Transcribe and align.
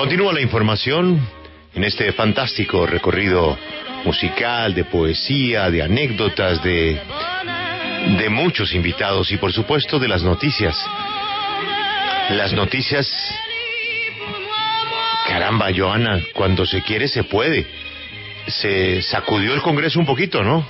Continúa 0.00 0.32
la 0.32 0.40
información 0.40 1.20
en 1.74 1.84
este 1.84 2.10
fantástico 2.12 2.86
recorrido 2.86 3.58
musical, 4.02 4.72
de 4.72 4.84
poesía, 4.84 5.70
de 5.70 5.82
anécdotas, 5.82 6.64
de, 6.64 6.98
de 8.18 8.30
muchos 8.30 8.72
invitados 8.72 9.30
y 9.30 9.36
por 9.36 9.52
supuesto 9.52 9.98
de 9.98 10.08
las 10.08 10.22
noticias. 10.22 10.74
Las 12.30 12.54
noticias... 12.54 13.06
Caramba, 15.28 15.68
Joana, 15.76 16.22
cuando 16.32 16.64
se 16.64 16.80
quiere 16.80 17.06
se 17.06 17.24
puede. 17.24 17.66
Se 18.46 19.02
sacudió 19.02 19.52
el 19.52 19.60
Congreso 19.60 20.00
un 20.00 20.06
poquito, 20.06 20.42
¿no? 20.42 20.66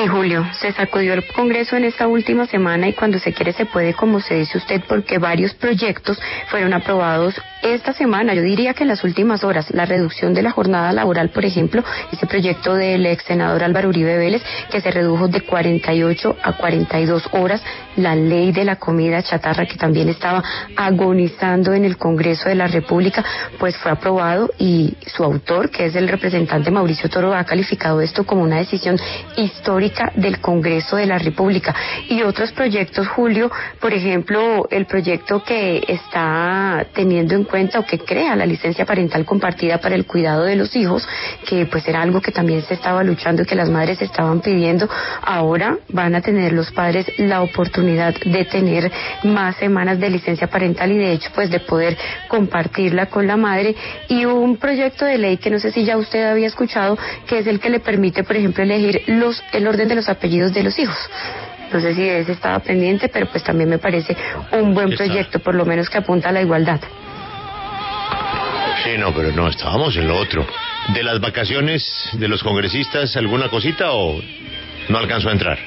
Sí, 0.00 0.06
Julio, 0.06 0.46
se 0.58 0.72
sacudió 0.72 1.12
el 1.12 1.26
Congreso 1.26 1.76
en 1.76 1.84
esta 1.84 2.06
última 2.06 2.46
semana 2.46 2.88
y 2.88 2.94
cuando 2.94 3.18
se 3.18 3.34
quiere 3.34 3.52
se 3.52 3.66
puede, 3.66 3.92
como 3.92 4.18
se 4.20 4.36
dice 4.36 4.56
usted, 4.56 4.82
porque 4.88 5.18
varios 5.18 5.52
proyectos 5.52 6.18
fueron 6.48 6.72
aprobados 6.72 7.38
esta 7.62 7.92
semana, 7.92 8.32
yo 8.32 8.40
diría 8.40 8.72
que 8.72 8.84
en 8.84 8.88
las 8.88 9.04
últimas 9.04 9.44
horas, 9.44 9.70
la 9.70 9.84
reducción 9.84 10.32
de 10.32 10.40
la 10.40 10.50
jornada 10.50 10.92
laboral, 10.92 11.28
por 11.28 11.44
ejemplo, 11.44 11.84
ese 12.10 12.26
proyecto 12.26 12.72
del 12.72 13.04
ex 13.04 13.24
senador 13.24 13.62
Álvaro 13.62 13.90
Uribe 13.90 14.16
Vélez, 14.16 14.42
que 14.70 14.80
se 14.80 14.90
redujo 14.90 15.28
de 15.28 15.42
48 15.42 16.36
a 16.42 16.52
42 16.54 17.28
horas, 17.32 17.62
la 17.96 18.16
ley 18.16 18.52
de 18.52 18.64
la 18.64 18.76
comida 18.76 19.22
chatarra, 19.22 19.66
que 19.66 19.76
también 19.76 20.08
estaba 20.08 20.42
agonizando 20.74 21.74
en 21.74 21.84
el 21.84 21.98
Congreso 21.98 22.48
de 22.48 22.54
la 22.54 22.66
República, 22.66 23.22
pues 23.58 23.76
fue 23.76 23.90
aprobado 23.90 24.50
y 24.58 24.96
su 25.06 25.22
autor, 25.22 25.68
que 25.68 25.84
es 25.84 25.94
el 25.94 26.08
representante 26.08 26.70
Mauricio 26.70 27.10
Toro, 27.10 27.34
ha 27.34 27.44
calificado 27.44 28.00
esto 28.00 28.24
como 28.24 28.42
una 28.42 28.56
decisión 28.56 28.98
histórica 29.36 29.89
del 30.14 30.40
Congreso 30.40 30.96
de 30.96 31.06
la 31.06 31.18
República. 31.18 31.74
Y 32.08 32.22
otros 32.22 32.52
proyectos, 32.52 33.08
Julio, 33.08 33.50
por 33.80 33.92
ejemplo, 33.92 34.66
el 34.70 34.86
proyecto 34.86 35.42
que 35.42 35.82
está 35.86 36.86
teniendo 36.94 37.34
en 37.34 37.44
cuenta 37.44 37.78
o 37.78 37.84
que 37.84 37.98
crea 37.98 38.36
la 38.36 38.46
licencia 38.46 38.84
parental 38.84 39.24
compartida 39.24 39.78
para 39.78 39.94
el 39.94 40.06
cuidado 40.06 40.44
de 40.44 40.56
los 40.56 40.74
hijos, 40.76 41.06
que 41.48 41.66
pues 41.66 41.86
era 41.88 42.02
algo 42.02 42.20
que 42.20 42.32
también 42.32 42.62
se 42.62 42.74
estaba 42.74 43.02
luchando 43.02 43.42
y 43.42 43.46
que 43.46 43.54
las 43.54 43.70
madres 43.70 44.00
estaban 44.02 44.40
pidiendo. 44.40 44.88
Ahora 45.22 45.78
van 45.88 46.14
a 46.14 46.20
tener 46.20 46.52
los 46.52 46.70
padres 46.70 47.06
la 47.18 47.42
oportunidad 47.42 48.14
de 48.14 48.44
tener 48.44 48.90
más 49.24 49.56
semanas 49.56 49.98
de 49.98 50.10
licencia 50.10 50.48
parental 50.48 50.92
y 50.92 50.98
de 50.98 51.12
hecho 51.12 51.30
pues 51.34 51.50
de 51.50 51.60
poder 51.60 51.96
compartirla 52.28 53.06
con 53.06 53.26
la 53.26 53.36
madre 53.36 53.74
y 54.08 54.24
un 54.24 54.56
proyecto 54.56 55.04
de 55.04 55.18
ley 55.18 55.36
que 55.38 55.50
no 55.50 55.58
sé 55.58 55.70
si 55.70 55.84
ya 55.84 55.96
usted 55.96 56.24
había 56.24 56.46
escuchado, 56.46 56.98
que 57.26 57.38
es 57.38 57.46
el 57.46 57.60
que 57.60 57.70
le 57.70 57.80
permite, 57.80 58.24
por 58.24 58.36
ejemplo, 58.36 58.62
elegir 58.62 59.02
los 59.06 59.42
el 59.52 59.66
orden 59.66 59.79
de 59.88 59.94
los 59.94 60.08
apellidos 60.08 60.52
de 60.52 60.62
los 60.62 60.78
hijos. 60.78 60.96
No 61.72 61.80
sé 61.80 61.94
si 61.94 62.08
ese 62.08 62.32
estaba 62.32 62.58
pendiente, 62.58 63.08
pero 63.08 63.26
pues 63.26 63.44
también 63.44 63.70
me 63.70 63.78
parece 63.78 64.16
un 64.52 64.74
buen 64.74 64.90
proyecto, 64.90 65.38
por 65.38 65.54
lo 65.54 65.64
menos 65.64 65.88
que 65.88 65.98
apunta 65.98 66.30
a 66.30 66.32
la 66.32 66.42
igualdad. 66.42 66.80
Sí, 68.82 68.98
no, 68.98 69.14
pero 69.14 69.30
no, 69.32 69.48
estábamos 69.48 69.96
en 69.96 70.08
lo 70.08 70.16
otro. 70.16 70.46
¿De 70.94 71.02
las 71.02 71.20
vacaciones 71.20 72.08
de 72.14 72.26
los 72.26 72.42
congresistas 72.42 73.14
alguna 73.16 73.48
cosita 73.48 73.92
o 73.92 74.20
no 74.88 74.98
alcanzó 74.98 75.28
a 75.28 75.32
entrar? 75.32 75.58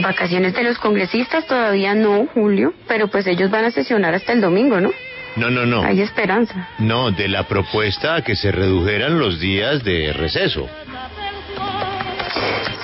Vacaciones 0.00 0.54
de 0.54 0.62
los 0.62 0.78
congresistas 0.78 1.46
todavía 1.46 1.94
no, 1.94 2.26
Julio, 2.32 2.72
pero 2.86 3.08
pues 3.08 3.26
ellos 3.26 3.50
van 3.50 3.64
a 3.64 3.70
sesionar 3.70 4.14
hasta 4.14 4.32
el 4.32 4.40
domingo, 4.40 4.80
¿no? 4.80 4.92
No, 5.36 5.50
no, 5.50 5.66
no. 5.66 5.82
Hay 5.82 6.00
esperanza. 6.00 6.68
No, 6.78 7.10
de 7.10 7.28
la 7.28 7.44
propuesta 7.44 8.16
a 8.16 8.22
que 8.22 8.36
se 8.36 8.50
redujeran 8.52 9.18
los 9.18 9.40
días 9.40 9.82
de 9.84 10.12
receso. 10.12 10.68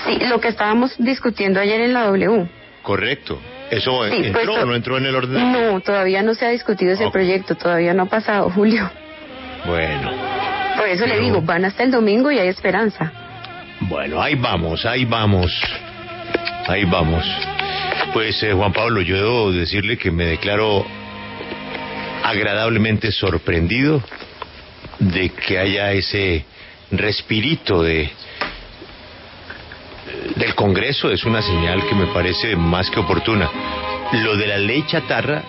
Sí, 0.07 0.19
lo 0.27 0.41
que 0.41 0.49
estábamos 0.49 0.95
discutiendo 0.99 1.61
ayer 1.61 1.81
en 1.81 1.93
la 1.93 2.05
W. 2.07 2.49
Correcto. 2.83 3.41
¿Eso 3.71 4.09
Sí, 4.09 4.17
entró 4.27 4.45
pues, 4.45 4.59
o 4.63 4.67
no 4.67 4.75
entró 4.77 4.97
en 4.99 5.07
el 5.07 5.15
orden? 5.17 5.53
No, 5.53 5.81
todavía 5.81 6.23
no 6.23 6.35
se 6.35 6.47
ha 6.47 6.51
discutido 6.51 6.93
ese 6.93 7.11
proyecto, 7.11 7.57
todavía 7.57 7.93
no 7.95 8.05
ha 8.05 8.07
pasado, 8.07 8.49
Julio. 8.51 8.89
Bueno, 9.67 10.13
Por 10.77 10.87
eso 10.89 11.05
le 11.07 11.19
digo, 11.19 11.43
van 11.43 11.65
hasta 11.65 11.83
el 11.83 11.91
domingo 11.91 12.31
y 12.31 12.39
hay 12.39 12.47
esperanza. 12.49 13.13
bueno, 13.81 14.23
ahí 14.23 14.37
vamos, 14.37 14.87
ahí 14.87 15.05
vamos. 15.05 15.53
Ahí 16.69 16.85
vamos. 16.85 17.25
Pues 18.13 18.41
eh, 18.45 18.53
Juan 18.53 18.73
Pablo, 18.73 19.01
yo 19.01 19.17
debo 19.17 19.53
decirle 19.53 19.97
que 19.99 20.11
me 20.13 20.27
declaro 20.27 20.85
agradablemente 22.23 23.11
sorprendido 23.13 24.03
de 24.99 25.29
que 25.31 25.59
haya 25.59 25.93
ese 25.93 26.45
respirito 26.91 27.83
de 27.83 28.11
del 30.37 30.55
Congreso 30.55 31.11
es 31.11 31.25
una 31.25 31.43
señal 31.43 31.87
que 31.89 31.95
me 31.95 32.07
parece 32.09 32.57
más 32.57 32.91
que 32.91 33.01
oportuna. 33.01 33.51
Lo 34.13 34.37
de 34.37 34.47
la 34.47 34.59
ley 34.59 34.85
chatarra 34.87 35.43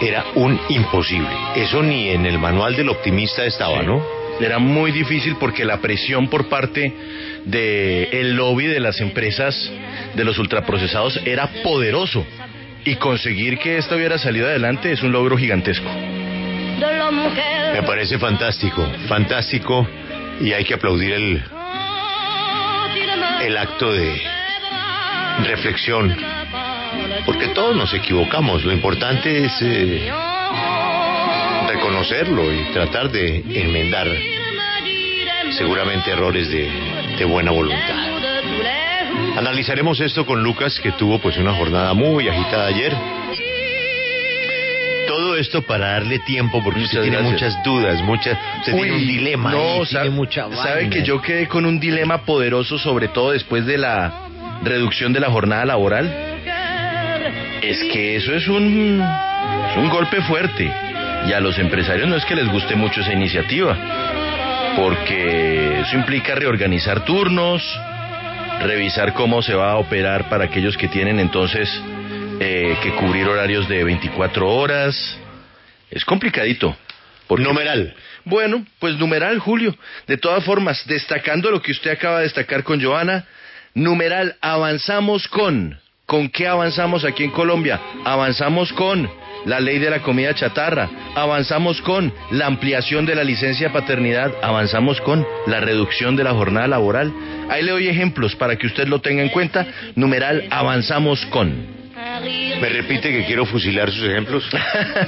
era 0.00 0.24
un 0.34 0.60
imposible. 0.68 1.30
Eso 1.56 1.82
ni 1.82 2.10
en 2.10 2.26
el 2.26 2.38
manual 2.38 2.76
del 2.76 2.90
optimista 2.90 3.44
estaba, 3.44 3.82
¿no? 3.82 4.02
Era 4.40 4.58
muy 4.58 4.92
difícil 4.92 5.36
porque 5.36 5.64
la 5.64 5.78
presión 5.78 6.28
por 6.28 6.48
parte 6.48 6.92
del 7.44 8.08
el 8.12 8.36
lobby 8.36 8.66
de 8.66 8.80
las 8.80 9.00
empresas 9.00 9.70
de 10.14 10.24
los 10.24 10.38
ultraprocesados 10.38 11.18
era 11.24 11.48
poderoso. 11.62 12.24
Y 12.84 12.96
conseguir 12.96 13.58
que 13.58 13.78
esto 13.78 13.94
hubiera 13.94 14.18
salido 14.18 14.46
adelante 14.46 14.92
es 14.92 15.02
un 15.02 15.12
logro 15.12 15.36
gigantesco. 15.36 15.88
Me 17.72 17.82
parece 17.84 18.18
fantástico, 18.18 18.86
fantástico 19.08 19.86
y 20.40 20.52
hay 20.52 20.64
que 20.64 20.74
aplaudir 20.74 21.12
el, 21.12 21.42
el 23.42 23.56
acto 23.56 23.92
de 23.92 24.22
reflexión, 25.44 26.16
porque 27.26 27.48
todos 27.48 27.74
nos 27.76 27.92
equivocamos, 27.92 28.64
lo 28.64 28.72
importante 28.72 29.44
es 29.44 29.52
eh, 29.62 30.12
reconocerlo 31.68 32.52
y 32.52 32.72
tratar 32.72 33.10
de 33.10 33.42
enmendar 33.48 34.06
seguramente 35.50 36.12
errores 36.12 36.48
de, 36.50 36.70
de 37.18 37.24
buena 37.24 37.50
voluntad. 37.50 38.12
Analizaremos 39.36 40.00
esto 40.00 40.24
con 40.24 40.42
Lucas, 40.44 40.78
que 40.80 40.92
tuvo 40.92 41.18
pues 41.18 41.36
una 41.36 41.54
jornada 41.54 41.94
muy 41.94 42.28
agitada 42.28 42.66
ayer. 42.66 42.94
Esto 45.42 45.62
para 45.62 45.92
darle 45.94 46.20
tiempo, 46.20 46.62
porque 46.62 46.80
usted 46.80 47.02
tiene 47.02 47.16
gracias. 47.18 47.32
muchas 47.32 47.64
dudas, 47.64 48.00
muchas, 48.02 48.38
usted 48.60 48.72
tiene 48.74 48.92
un 48.92 49.06
dilema, 49.06 49.50
No, 49.50 49.58
ahí, 49.80 49.86
sabe, 49.86 50.02
tiene 50.04 50.16
mucha 50.16 50.42
sabe 50.54 50.74
vaina. 50.74 50.90
que 50.90 51.02
yo 51.02 51.20
quedé 51.20 51.48
con 51.48 51.66
un 51.66 51.80
dilema 51.80 52.24
poderoso, 52.24 52.78
sobre 52.78 53.08
todo 53.08 53.32
después 53.32 53.66
de 53.66 53.76
la 53.78 54.12
reducción 54.62 55.12
de 55.12 55.20
la 55.20 55.30
jornada 55.30 55.64
laboral. 55.64 56.06
Es 57.62 57.78
que 57.92 58.16
eso 58.16 58.32
es 58.34 58.46
un, 58.48 59.00
es 59.70 59.76
un 59.76 59.88
golpe 59.88 60.20
fuerte. 60.22 60.70
Y 61.28 61.32
a 61.32 61.40
los 61.40 61.58
empresarios 61.58 62.08
no 62.08 62.16
es 62.16 62.24
que 62.24 62.34
les 62.34 62.48
guste 62.48 62.74
mucho 62.74 63.00
esa 63.00 63.12
iniciativa, 63.12 63.76
porque 64.76 65.80
eso 65.80 65.96
implica 65.96 66.34
reorganizar 66.34 67.04
turnos, 67.04 67.62
revisar 68.62 69.12
cómo 69.12 69.42
se 69.42 69.54
va 69.54 69.72
a 69.72 69.76
operar 69.76 70.28
para 70.28 70.44
aquellos 70.44 70.76
que 70.76 70.88
tienen 70.88 71.18
entonces 71.20 71.68
eh, 72.40 72.76
que 72.82 72.90
cubrir 72.92 73.26
horarios 73.28 73.68
de 73.68 73.84
24 73.84 74.48
horas. 74.48 75.18
Es 75.92 76.04
complicadito. 76.04 76.76
porque- 77.28 77.44
Numeral. 77.44 77.94
bueno, 78.24 78.66
pues 78.78 78.96
numeral, 78.98 79.38
Julio. 79.38 79.74
De 80.06 80.18
todas 80.18 80.44
formas, 80.44 80.84
destacando 80.86 81.50
lo 81.50 81.62
que 81.62 81.72
usted 81.72 81.92
acaba 81.92 82.18
de 82.18 82.24
destacar 82.24 82.62
con 82.64 82.82
Joana, 82.82 83.24
numeral, 83.74 84.36
avanzamos 84.40 85.28
con. 85.28 85.78
¿Con 86.04 86.28
qué 86.28 86.46
avanzamos 86.46 87.04
aquí 87.04 87.24
en 87.24 87.30
Colombia? 87.30 87.80
Avanzamos 88.04 88.70
con 88.74 89.08
la 89.46 89.60
ley 89.60 89.78
de 89.78 89.88
la 89.88 90.00
comida 90.02 90.34
chatarra, 90.34 90.90
avanzamos 91.14 91.80
con 91.80 92.12
la 92.32 92.46
ampliación 92.46 93.06
de 93.06 93.14
la 93.14 93.24
licencia 93.24 93.68
de 93.68 93.72
paternidad, 93.72 94.30
avanzamos 94.42 95.00
con 95.00 95.26
la 95.46 95.60
reducción 95.60 96.14
de 96.16 96.24
la 96.24 96.32
jornada 96.32 96.66
laboral. 96.68 97.12
Ahí 97.48 97.62
le 97.62 97.70
doy 97.72 97.88
ejemplos 97.88 98.36
para 98.36 98.56
que 98.56 98.66
usted 98.66 98.88
lo 98.88 99.00
tenga 99.00 99.22
en 99.22 99.30
cuenta. 99.30 99.66
Numeral, 99.94 100.48
avanzamos 100.50 101.24
con. 101.26 101.81
¿Me 102.62 102.68
repite 102.68 103.10
que 103.10 103.24
quiero 103.24 103.44
fusilar 103.44 103.90
sus 103.90 104.04
ejemplos? 104.04 104.48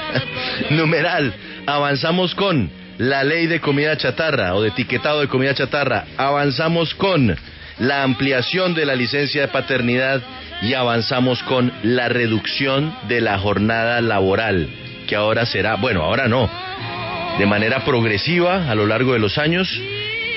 Numeral, 0.71 1.33
avanzamos 1.67 2.35
con 2.35 2.69
la 2.99 3.23
ley 3.23 3.47
de 3.47 3.61
comida 3.61 3.97
chatarra 3.97 4.57
o 4.57 4.63
de 4.63 4.71
etiquetado 4.71 5.21
de 5.21 5.29
comida 5.29 5.55
chatarra. 5.55 6.05
Avanzamos 6.17 6.97
con 6.97 7.37
la 7.79 8.03
ampliación 8.03 8.75
de 8.75 8.85
la 8.85 8.97
licencia 8.97 9.43
de 9.43 9.49
paternidad 9.53 10.21
y 10.63 10.75
avanzamos 10.75 11.45
con 11.45 11.73
la 11.85 12.09
reducción 12.09 12.93
de 13.07 13.21
la 13.21 13.39
jornada 13.39 14.01
laboral, 14.01 14.69
que 15.07 15.15
ahora 15.15 15.47
será, 15.47 15.77
bueno, 15.77 16.03
ahora 16.03 16.27
no, 16.27 16.51
de 17.39 17.47
manera 17.47 17.85
progresiva 17.85 18.69
a 18.69 18.75
lo 18.75 18.85
largo 18.89 19.13
de 19.13 19.21
los 19.21 19.39
años, 19.39 19.71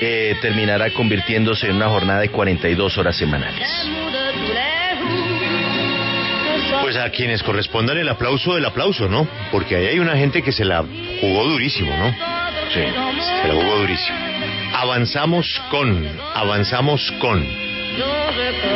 eh, 0.00 0.36
terminará 0.40 0.90
convirtiéndose 0.90 1.66
en 1.66 1.74
una 1.74 1.88
jornada 1.88 2.20
de 2.20 2.28
42 2.28 2.96
horas 2.96 3.16
semanales. 3.16 3.97
A 7.00 7.10
quienes 7.10 7.42
correspondan 7.42 7.98
el 7.98 8.08
aplauso 8.08 8.54
del 8.54 8.64
aplauso, 8.64 9.08
¿no? 9.08 9.26
Porque 9.50 9.76
ahí 9.76 9.86
hay 9.86 9.98
una 9.98 10.16
gente 10.16 10.42
que 10.42 10.52
se 10.52 10.64
la 10.64 10.84
jugó 11.20 11.44
durísimo, 11.44 11.94
¿no? 11.96 12.10
Sí. 12.72 12.80
Se 13.42 13.48
la 13.48 13.54
jugó 13.54 13.78
durísimo. 13.78 14.18
Avanzamos 14.74 15.62
con, 15.70 16.06
avanzamos 16.34 17.12
con. 17.20 17.44